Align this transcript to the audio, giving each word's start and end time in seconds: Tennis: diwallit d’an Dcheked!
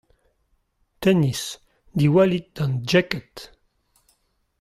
Tennis: 1.01 1.43
diwallit 1.97 2.47
d’an 2.55 2.73
Dcheked! 2.87 3.37